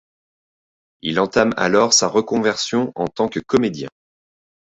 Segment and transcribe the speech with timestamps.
[1.03, 3.89] Il entame alors sa reconversion en tant que comédien.